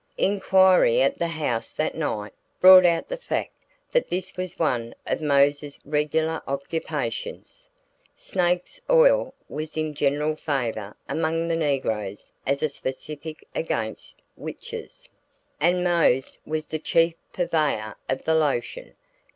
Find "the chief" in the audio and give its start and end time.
16.65-17.13